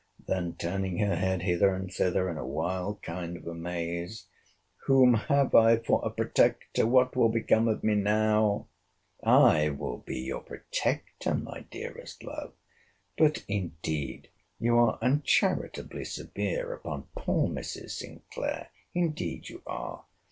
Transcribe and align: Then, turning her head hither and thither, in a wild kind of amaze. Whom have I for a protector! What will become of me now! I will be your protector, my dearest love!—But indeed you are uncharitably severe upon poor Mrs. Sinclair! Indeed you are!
Then, 0.25 0.55
turning 0.55 0.97
her 0.97 1.15
head 1.15 1.43
hither 1.43 1.75
and 1.75 1.93
thither, 1.93 2.27
in 2.27 2.35
a 2.35 2.43
wild 2.47 3.03
kind 3.03 3.37
of 3.37 3.45
amaze. 3.45 4.25
Whom 4.87 5.13
have 5.13 5.53
I 5.53 5.77
for 5.77 6.01
a 6.03 6.09
protector! 6.09 6.87
What 6.87 7.15
will 7.15 7.29
become 7.29 7.67
of 7.67 7.83
me 7.83 7.93
now! 7.93 8.65
I 9.23 9.69
will 9.69 9.97
be 9.99 10.17
your 10.17 10.39
protector, 10.41 11.35
my 11.35 11.65
dearest 11.69 12.23
love!—But 12.23 13.43
indeed 13.47 14.29
you 14.59 14.79
are 14.79 14.97
uncharitably 15.03 16.05
severe 16.05 16.73
upon 16.73 17.03
poor 17.15 17.47
Mrs. 17.47 17.91
Sinclair! 17.91 18.69
Indeed 18.95 19.49
you 19.49 19.61
are! 19.67 20.05